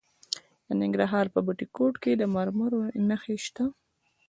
[0.67, 3.65] د ننګرهار په بټي کوټ کې د مرمرو نښې شته.